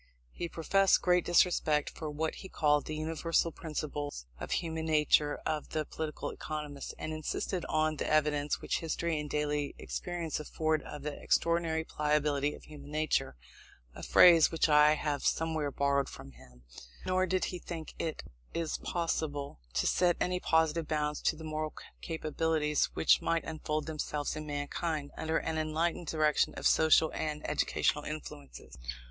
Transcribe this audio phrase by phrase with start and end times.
[0.31, 5.73] He professed great disrespect for what he called "the universal principles of human nature of
[5.73, 11.03] the political economists," and insisted on the evidence which history and daily experience afford of
[11.03, 13.35] the "extraordinary pliability of human nature"
[13.93, 16.63] (a phrase which I have somewhere borrowed from him);
[17.05, 18.23] nor did he think it
[18.81, 24.47] possible to set any positive bounds to the moral capabilities which might unfold themselves in
[24.47, 28.79] mankind, under an enlightened direction of social and educational influences.